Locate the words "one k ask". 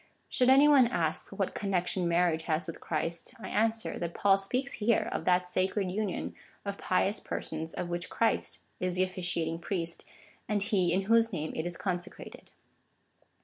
0.67-1.29